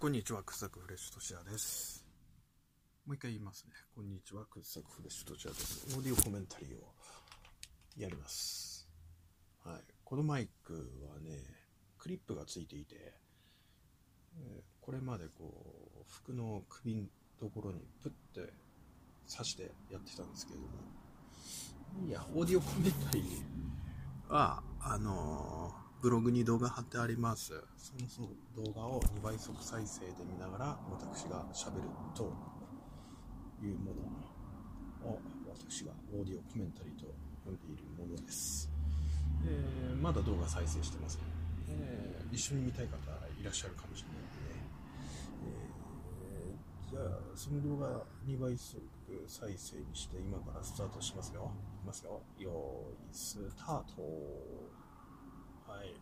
[0.00, 2.06] こんにちは、くさくフレッシュとしやです。
[3.04, 3.72] もう一回言いますね。
[3.96, 5.96] こんにちは、くさくフレッシュとしやです。
[5.96, 6.94] オーディオコメンタリーを
[7.96, 8.88] やります。
[9.64, 9.80] はい。
[10.04, 10.72] このマイク
[11.12, 11.42] はね、
[11.98, 12.94] クリップがついていて、
[14.36, 15.52] えーこれまでこ
[16.00, 17.02] う、服の首の
[17.40, 18.52] ところにプッて
[19.28, 27.52] 刺してやってたんですけれども、いや、オーディオコメンタリーは、あのーブログに動画貼ってあります。
[27.76, 32.32] そのそう動画を2倍速再生で見ながら私が喋ると
[33.60, 33.92] いうも
[35.02, 37.06] のを私がオーディオコメンタリーと
[37.44, 38.70] 呼んでいるものです。
[39.44, 41.22] えーまだ動画再生してません、
[41.68, 42.96] えー一緒に見たい方
[43.40, 44.68] いらっしゃるかもしれないので、ね
[45.46, 48.80] えーじゃあその動画2倍速
[49.26, 51.50] 再生にして今からスタートしますよ。
[51.76, 52.20] いきますよ。
[52.38, 54.67] よーい、スタート。
[55.68, 55.94] はい。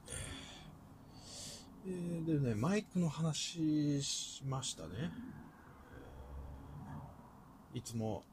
[1.87, 5.11] えーでね、マイクの話しましたね。
[7.75, 8.25] いつも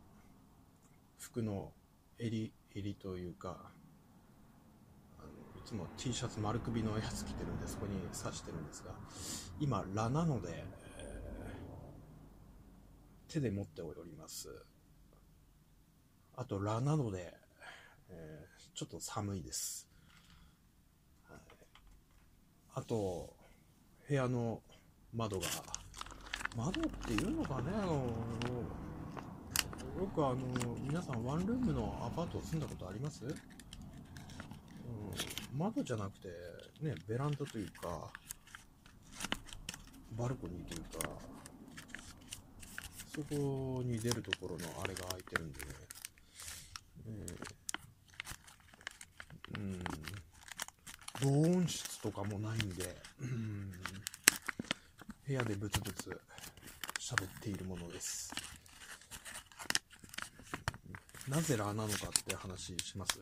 [1.18, 1.72] 服の
[2.20, 3.72] 襟、襟というか、
[5.20, 8.94] あのいつも T シャツ丸首のやつ着てるんで、そこに刺してるんですが、
[9.60, 10.64] 今、ラなので、
[11.00, 11.34] えー
[13.28, 14.64] 手で持っております。
[16.36, 17.34] あと、ラなので、
[18.10, 19.93] えーちょっと寒いです。
[22.76, 23.32] あと、
[24.08, 24.62] 部屋の
[25.14, 25.46] 窓が、
[26.58, 27.94] 窓っていうのかね、あの
[30.00, 30.38] よくあの、
[30.82, 33.34] 皆さんワンルームのアパート住んだことあります、うん、
[35.56, 36.30] 窓じゃなくて、
[36.82, 38.12] ね、ベランダというか、
[40.18, 41.10] バルコニーというか、
[43.16, 45.68] そこに出るところのあれが開いてるんでね、
[47.06, 49.84] えーうん、
[51.22, 51.93] 防音室。
[52.04, 53.72] とかもないんで、うん
[55.26, 56.20] 部屋でブツブツ
[57.00, 58.34] 喋っているものです。
[61.30, 63.18] なぜラーなのかって話します？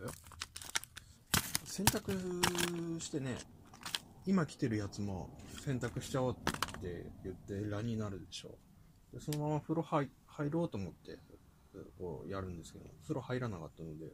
[1.66, 3.38] 洗濯してね、
[4.26, 5.30] 今着てるやつも
[5.64, 6.36] 洗濯しちゃおうっ
[6.82, 8.58] て言ってラになるでしょ。
[9.14, 11.20] でそのまま風呂入入ろうと思って
[12.00, 14.08] こうやるんですけど、風呂入らなかったので、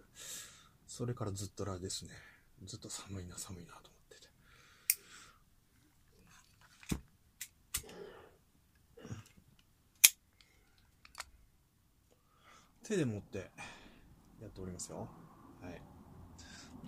[0.86, 2.12] それからずっとラですね。
[2.66, 4.28] ずっと寒いな寒いなと思ってて。
[12.88, 13.52] 手で持って
[14.42, 15.10] やっておりますよ。
[15.62, 15.82] はい。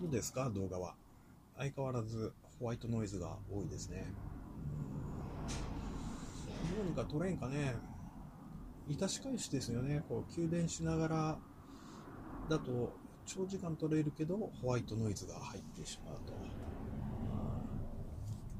[0.00, 0.48] どうですか？
[0.48, 0.94] 動画は。
[1.58, 4.06] 相変わらずホワイトノイズが多いですね。
[6.74, 7.74] どうにか取れんかね。
[8.88, 10.02] 致し返しですよね。
[10.08, 11.38] こう、給電しながら
[12.48, 12.94] だと
[13.26, 16.32] 長時間取れるけどホワイトノイズが入ってしまうと。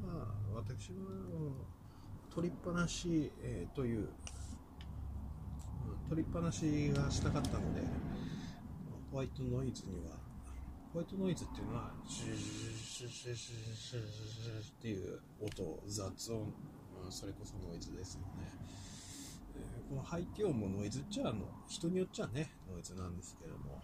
[0.06, 0.98] まあ、私は
[2.34, 4.10] 取りっぱなし、えーという
[6.10, 7.82] 取りっぱなしがしたかったので、
[9.12, 10.16] ホワイトノイズには、
[10.93, 16.53] ホワイトノイズっていうのは、シューシューシュシュシュシュっていう音、雑音、
[17.04, 18.26] うんそれこそノイズですよね。
[19.54, 23.81] えーこの背景音もノイズっちゃあの、人によっちゃね、ノイズなんですけども、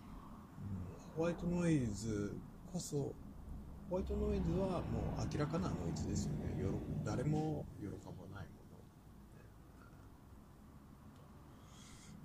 [0.59, 2.37] うんホワイトノイズ
[2.73, 3.15] こそ、
[3.89, 6.61] ホワイトノイズはもう明らかなノイズですよね。
[6.61, 8.26] よろ誰も喜ば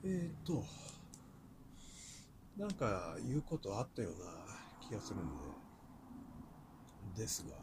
[0.03, 0.25] ないもの。
[0.25, 0.65] えーと、
[2.57, 4.17] なんか言うことあったような
[4.87, 5.27] 気がするん
[7.15, 7.55] で、ですが、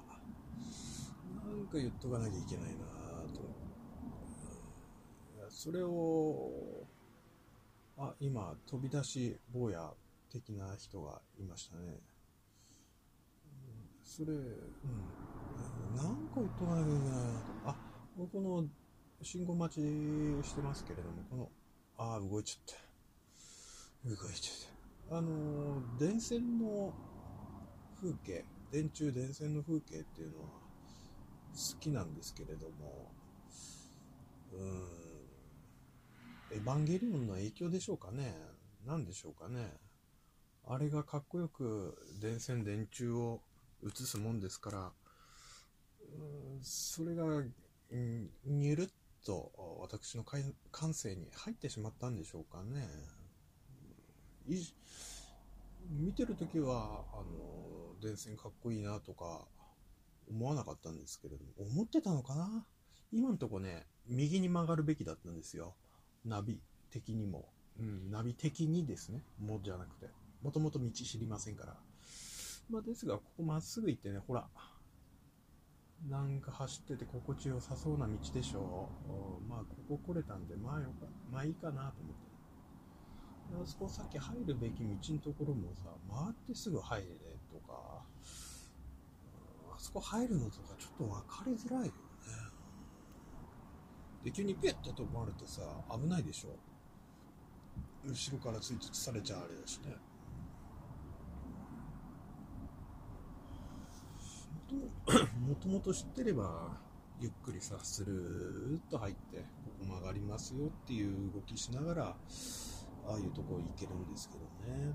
[1.50, 2.78] なんか言っとかなきゃいけないな
[3.32, 3.41] と。
[5.50, 6.87] それを、
[7.97, 9.93] あ、今、飛び出し坊や
[10.31, 11.99] 的な人がいましたね。
[14.05, 14.43] それ、うん、
[15.97, 17.70] なんか言っとかなきゃいけないなと。
[17.70, 17.76] あ、
[18.16, 18.66] この
[19.22, 19.81] 信号待ち
[20.49, 21.50] してますけれども、この
[21.98, 22.75] ああ、動いちゃっ
[24.04, 24.09] た。
[24.09, 25.19] 動いちゃった。
[25.19, 26.94] あのー、電線の
[28.00, 30.48] 風景、電柱電線の風景っていうのは
[31.53, 33.10] 好きなんですけれども、
[34.53, 34.64] う
[36.55, 38.32] ん、エヴァンゲリオンの影響でしょうかね。
[38.87, 39.72] なんでしょうかね。
[40.69, 43.43] あれがかっこよく電線電柱を
[43.84, 48.88] 映すもんですから、うーんそれが、うんにゅるっ
[49.28, 49.52] と
[49.82, 52.88] 私の感性に入ってしまったんでしょうかね。
[55.90, 59.46] 見てるときは、あの、電線かっこいいなとか
[60.30, 62.64] 思わなかったんですけれども、思ってたのかな？
[63.12, 65.74] 今のとこね、右に曲がるべきだったんですよ。
[66.24, 66.58] ナビ
[66.90, 67.50] 的にも。
[67.78, 69.22] うん、ナビ的にですね。
[69.38, 70.08] もじゃなくて。
[70.42, 71.76] もともと道知りませんから。
[72.70, 74.48] まあ、ですが、ここまっすぐ行ってね、ほら。
[76.06, 79.50] なんか走ってて心地よさそうな道でしょう。
[79.50, 79.58] まあ、
[79.88, 82.28] ここ来れたんで、まあよか、まあいいかなと思って。
[83.62, 87.06] あそこさっき入るべき道のところもさ、回ってすぐ入れ
[87.50, 88.02] とか、
[89.70, 91.92] あそこ入るのとかちょっと分かりづらいよね。
[94.24, 96.56] で、急にピュッと止まるとさ、危ないでしょ。
[98.06, 99.96] 後ろから追突されちゃうあれだしね。
[105.38, 106.76] もともと知ってれば
[107.20, 109.44] ゆっくりさスルーっと入ってこ
[109.81, 114.94] こ曲がりますよっていう動きしながらああいうとこ行けるんですけどね。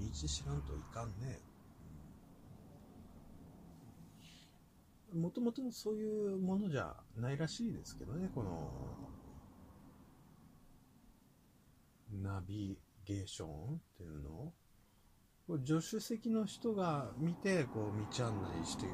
[0.00, 1.38] 道知らんといかんね。
[5.14, 8.68] もともとそういうものじゃないらしいですけどねこの
[12.10, 14.52] ナビゲーションっていうの
[15.46, 18.86] 助手席の人が見てこう道案内して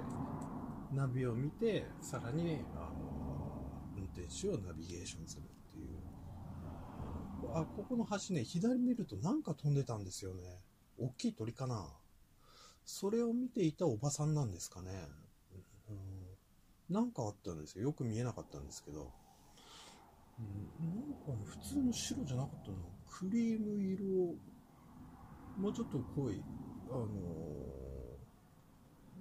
[0.92, 6.00] ナビを見てさらにあの運転手をナビゲーションするっていう。
[7.54, 10.42] あここの橋ね左見るとなんか飛んでたんですよね。
[10.98, 11.86] 大きい鳥かな。
[12.84, 14.90] それを見ていたおばさんなんですかね、
[15.88, 17.84] うん、なんかあったんですよ。
[17.84, 19.12] よく見えなかったんですけど、
[20.38, 22.76] うん、なんか、ね、普通の白じゃなかったの
[23.08, 24.34] クリーム色
[25.60, 26.42] もうちょっと濃い、
[26.90, 27.06] あの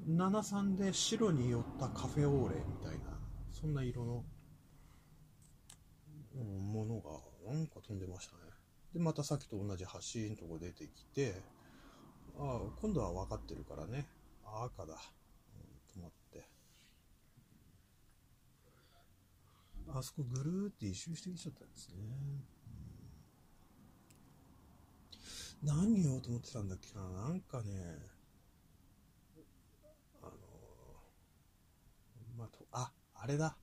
[0.08, 3.20] ー、73で白に寄ったカフェオーレみたいな、
[3.52, 4.24] そんな色の、
[6.34, 8.44] ものがなんか飛んでましたね。
[8.94, 9.90] で、またさっきと同じ橋
[10.30, 11.42] のとこ出てきて、
[12.38, 14.08] ああ、今度は分かってるからね。
[14.46, 14.96] 赤だ。
[15.94, 16.46] 止まって。
[19.90, 21.96] あそこぐるーって一周してきちゃったんですね。
[25.64, 27.74] 何言おうと思ってたんだっけな、なんかね、
[30.22, 30.32] あの、
[32.38, 33.58] まあ、と、あ、あれだ。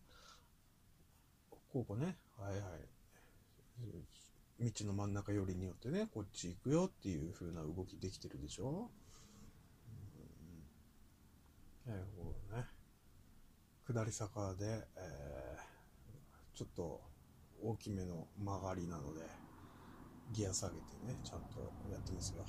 [1.72, 2.62] ここね、はいはい。
[4.58, 8.90] 道の真ん中寄りによってね、こっち行くよっていう風な動きできてるでしょ。
[11.86, 12.64] うん、えー、こうね、
[13.86, 17.00] 下り坂で、えー、ちょっと
[17.62, 19.45] 大きめの曲がりなので、
[20.32, 22.44] ギア下げてね、ちゃんとやってますよ。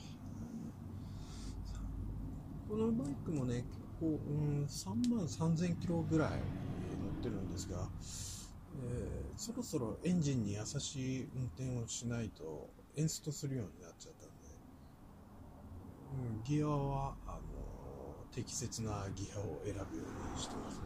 [2.69, 6.39] このバイクもね、結構、うん、3万3000キロぐらい乗っ
[7.24, 7.88] てるんですが、
[8.83, 14.33] えー、そろそろエンジンに優しい運転をしないとエンストするようになっちゃったんで、
[16.35, 17.39] うん、ギアはあの
[18.31, 20.83] 適切なギアを選ぶようにしてますね。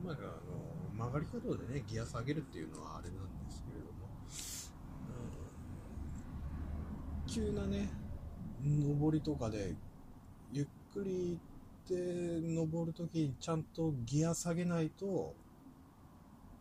[0.00, 0.22] うん、まあ、あ
[0.96, 4.08] の曲がり角でねギア下げるっていうのはあれなんですけれども、
[7.32, 7.88] 急なね。
[8.60, 9.76] 上りとかで
[10.52, 11.40] ゆっくり行っ
[11.86, 15.36] て登るときにちゃんとギア下げないと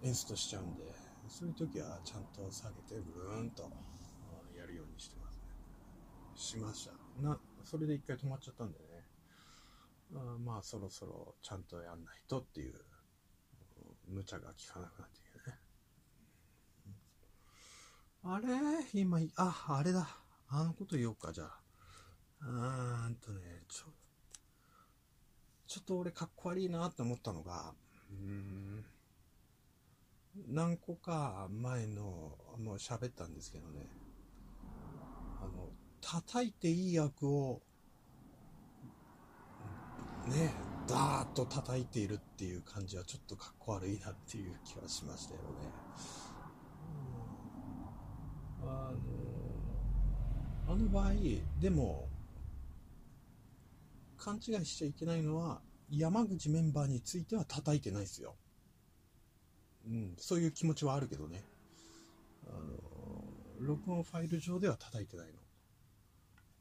[0.04, 0.84] エンストしちゃうんで
[1.28, 3.64] そういう時はちゃんと下げてブーンと
[4.56, 5.42] やるようにしてますね。
[6.36, 6.94] しました。
[7.28, 8.86] なそれで一回止まっちゃったんでね。
[10.14, 12.76] あまあそろそろちゃんとやんないとっていう
[14.08, 15.58] 無茶が効かなくなってきてね。
[18.24, 19.02] あれ？
[19.02, 20.08] 今ああれだ。
[20.52, 21.60] あのこと言おうか、じゃあ。
[22.42, 23.86] うーんとね、ちょ、
[25.68, 27.76] ちょっと俺かっこ悪いなって思ったのが、
[28.10, 28.86] うーん、
[30.48, 33.86] 何個か前の、もう喋ったんですけどね、
[35.40, 35.70] あの、
[36.02, 37.62] 叩いていい役を、
[40.28, 40.52] ね、
[40.88, 45.46] ダーッと叩いているっていう感じはちょっとかっこ悪いなっていう気はしましたよね。
[48.64, 48.98] うん、あの
[50.72, 51.14] あの場合、
[51.60, 52.08] でも、
[54.20, 58.36] 勘違いしちゃいけないのは、山口メンバーについては叩いてないですよ。
[59.88, 61.44] うん、そういう気持ちはあるけどね。
[62.46, 65.40] あの、録音ファイル上では叩いてないの。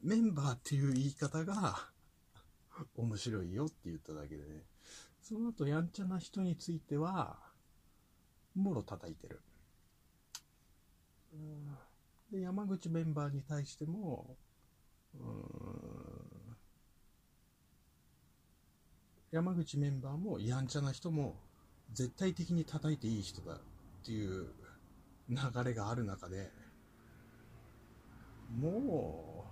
[0.00, 1.90] メンバーっていう言い方が
[2.96, 4.64] 面白いよって言っただけでね。
[5.20, 7.38] その後、やんちゃな人については、
[8.54, 9.42] もろ叩いてる。
[11.34, 11.87] うん
[12.30, 14.36] で、山口メンバーに対しても、
[19.30, 21.36] 山口メンバーもやんちゃな人も
[21.92, 23.58] 絶対的に叩いていい人だっ
[24.04, 24.46] ていう
[25.28, 26.50] 流れがある中で、
[28.58, 29.46] も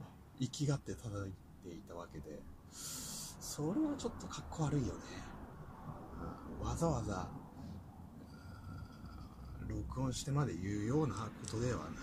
[0.00, 0.04] う、
[0.40, 1.32] 生きがって叩い
[1.62, 5.00] ていたわけで、それはちょっとかっこ悪いよね。
[6.62, 7.28] わざわざ
[9.68, 11.94] 録音してまで言うようなことではないよね。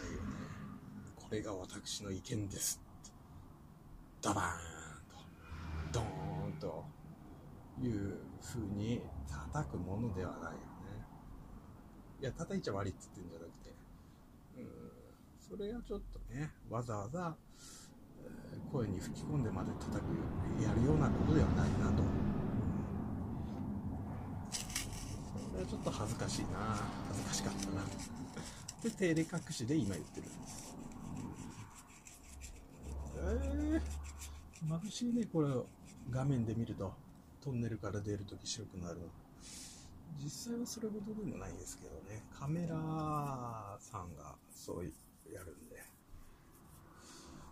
[1.15, 2.81] これが私の意見です。
[4.21, 5.99] ダバーンと。
[5.99, 6.03] ドー
[6.49, 6.85] ンと
[7.81, 10.57] いう風に叩くものではないよね。
[12.21, 13.73] いや、叩いちゃ悪いって言ってんじゃなくて、
[14.57, 17.35] うん、それはちょっとね、わざわざ、
[18.71, 22.03] 声に吹き込んでまで叩く、やるようなことではないなと。
[25.50, 26.47] それはちょっと恥ずかしいな
[27.09, 27.83] 恥ずかしかったな。
[28.83, 30.75] で、照れ隠しで今言ってるんです。
[33.17, 35.49] えー、眩しいね、これ
[36.09, 36.93] 画面で見ると。
[37.43, 38.99] トンネルから出るとき白くなる。
[40.23, 42.23] 実際はそれほどでもないですけどね。
[42.37, 44.85] カメラさんがそう
[45.31, 45.77] やるんで。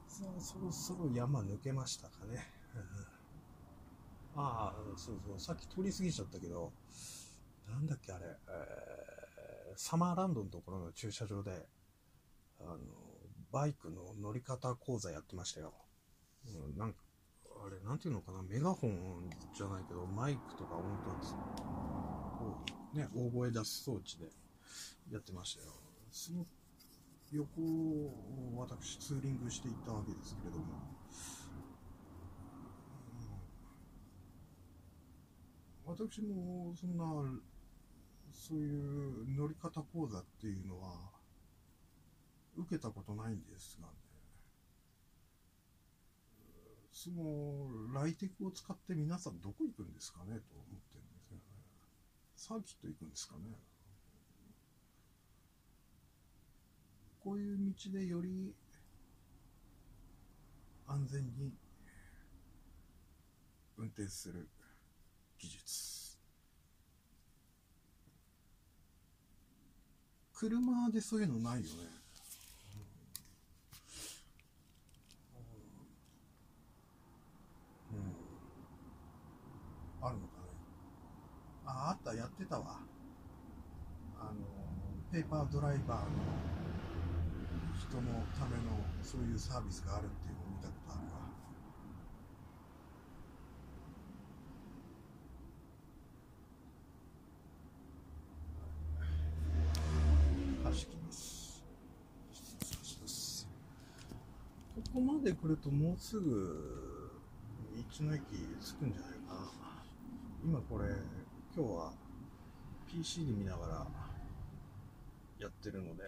[0.07, 2.45] さあ、そろそろ山抜けましたかね。
[4.35, 6.71] ああ、そうそう、さっき通り過ぎちゃったけど、
[7.69, 8.89] なんだっけあれ、えー
[9.75, 11.51] サマーランドのところの駐車場で、
[12.59, 12.77] あの、
[13.51, 15.73] バイクの乗り方講座やってましたよ。
[16.45, 16.99] うん、なんか、
[17.65, 21.11] あれ、なんていうのかな、メガホンじゃないけど、マイクとか音と
[22.37, 22.57] こ
[22.93, 24.25] う、ね、大声出す装置で
[25.11, 25.71] やってましたよ。
[26.11, 26.45] その
[27.31, 30.65] 横を私ツーリングしていったわけですけれども、
[35.87, 37.05] うん私もそんな、
[38.39, 41.11] そういう乗り方講座っていうのは、
[42.55, 43.93] 受けたことないんですがね、
[46.91, 51.43] そのライテクを使って皆さんどこ行くんですかねと思ってるんですよね。
[52.35, 53.41] サーキット行くんですかね。
[57.21, 58.53] こういう道でより
[60.87, 61.53] 安全に
[63.77, 64.47] 運転する
[65.37, 65.98] 技術。
[70.39, 71.69] 車でそういうのないよね。
[77.91, 77.97] うん。
[80.01, 80.43] あるのかね。
[81.65, 82.79] あ、あった、やってたわ。
[84.17, 84.31] あの、
[85.11, 86.07] ペーパードライバーの
[87.77, 88.03] 人の
[88.39, 91.19] ためのそういうサービスがあるっていうのを見たことあるわ。
[100.69, 101.63] 走ります。
[102.31, 103.47] 走ります。
[104.75, 107.11] ここまで来るともうすぐ
[107.99, 108.21] 道の駅
[108.61, 109.51] 着くんじゃないかな。
[110.43, 110.85] 今これ、
[111.55, 111.91] 今日は
[112.87, 113.87] PC で見ながら
[115.39, 116.03] やってるので、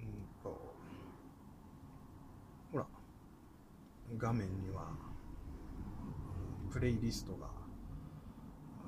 [0.00, 0.06] うん
[0.42, 0.74] と、
[2.72, 2.86] ほら、
[4.16, 4.88] 画面には
[6.70, 7.48] プレイリストが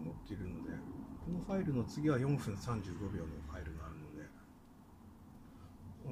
[0.03, 0.94] 載っているので、
[1.25, 4.25] このファイルの次は4分35秒のファイルがあるので、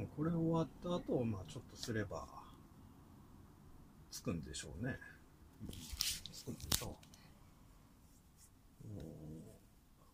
[0.05, 2.27] うこれ終わった後、まあちょっとすれば、
[4.11, 4.97] つくんでしょうね。
[6.33, 6.91] つくんでしょう。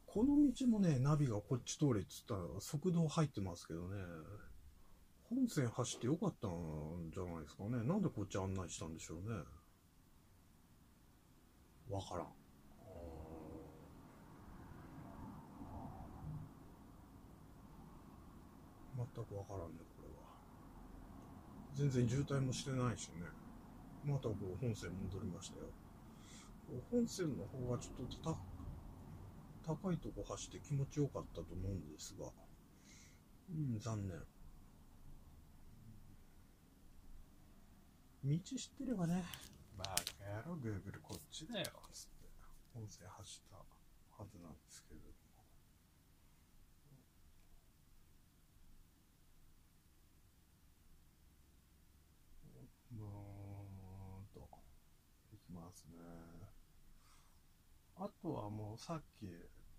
[0.06, 4.02] この道もね、ナビがこっち通れっつったら速度入ってますけどね、
[5.28, 7.84] 本線走ってよかったんじゃないですかね。
[7.84, 9.36] なんでこっち案内したんでしょうね。
[11.88, 12.37] わからん。
[19.18, 20.22] 全くわからんね、これは。
[21.74, 23.26] 全然渋滞もしてないしね。
[24.04, 25.66] またこう本線戻りましたよ。
[26.90, 28.36] 本線の方はちょっと
[29.66, 32.26] 高いとこ走って気持ちよかったと思うんですが、
[33.50, 34.16] うん、残念。
[38.24, 39.24] 道知ってればね、
[39.76, 39.92] バカ
[40.24, 42.28] 野郎、グーグルこっちだよ、つって、
[42.74, 45.18] 音声走ったはずなんですけれども。
[52.98, 54.48] もーんと、
[55.32, 55.98] いきますね。
[57.96, 59.26] あとはもうさっき、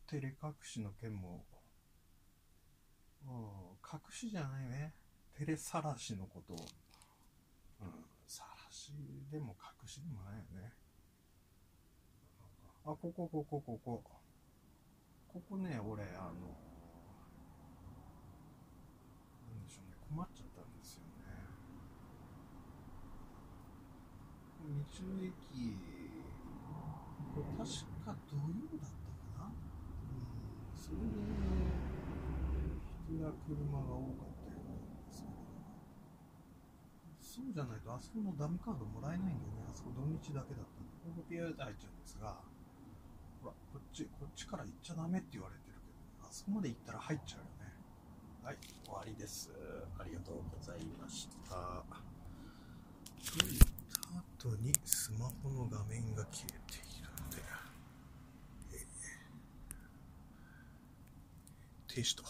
[0.08, 1.46] 照れ隠しの件も、
[3.26, 3.32] うん、
[3.84, 4.94] 隠しじゃないね。
[5.38, 6.60] 照れさらしのこと、うん、
[8.26, 8.92] さらし
[9.32, 10.74] でも隠しでもないよね。
[12.86, 14.02] あ、ここ、ここ、ここ。
[15.28, 16.58] ここね、俺、あの、
[19.48, 21.10] なんでしょうね、困っちゃったんですよね。
[24.60, 24.68] 道
[25.14, 25.78] の駅、
[27.36, 27.99] これ確か
[28.30, 28.42] 土曜
[28.80, 29.10] だった
[29.42, 29.52] かなうん、
[30.78, 31.18] それで、
[33.10, 35.34] 人や車が多かったようなんですけど、
[37.22, 39.66] そうじゃないと、あそこのダムカードもらえないんだよね。
[39.70, 42.42] あそこ土日だけだったんで、ここピューって入っちゃうんですが、
[43.42, 45.88] ほら、こっち、こっちから行っちゃダメって言われてるけ
[46.22, 47.74] ど、あそこまで行ったら入っちゃうよね。
[48.44, 49.52] はい、終わりです。
[50.00, 51.84] ありがとうございました。
[53.20, 53.60] といっ
[53.92, 54.00] た
[54.48, 57.44] 後にスマホの画面が消えているので、
[58.74, 58.80] えー
[62.00, 62.24] 停止と。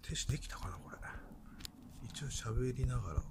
[0.00, 0.96] 停止できたかなこれ。
[2.04, 3.22] 一応喋りながら